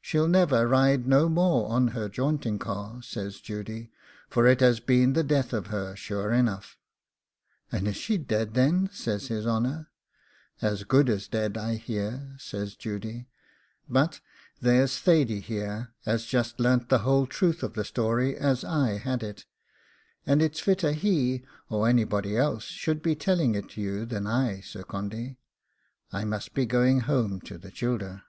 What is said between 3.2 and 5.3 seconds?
Judy, 'for it has been the